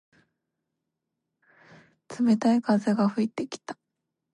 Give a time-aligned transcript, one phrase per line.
[2.19, 3.77] 冷たい風が吹いてきた。